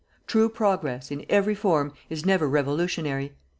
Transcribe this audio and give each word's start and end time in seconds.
True 0.25 0.49
progress, 0.49 1.11
in 1.11 1.27
every 1.29 1.53
form, 1.53 1.93
is 2.09 2.25
never 2.25 2.49
revolutionary. 2.49 3.35